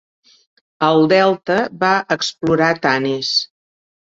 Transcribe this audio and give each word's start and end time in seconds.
Al 0.87 1.05
delta, 1.11 1.57
va 1.85 1.93
explorar 2.17 2.71
Tanis. 2.89 3.31